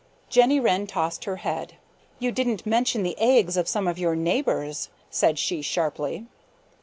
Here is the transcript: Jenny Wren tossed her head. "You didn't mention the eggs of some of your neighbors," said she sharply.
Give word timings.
Jenny 0.31 0.59
Wren 0.59 0.87
tossed 0.87 1.25
her 1.25 1.35
head. 1.35 1.75
"You 2.17 2.31
didn't 2.31 2.65
mention 2.65 3.03
the 3.03 3.15
eggs 3.19 3.55
of 3.55 3.67
some 3.67 3.87
of 3.87 3.99
your 3.99 4.15
neighbors," 4.15 4.89
said 5.11 5.37
she 5.37 5.61
sharply. 5.61 6.25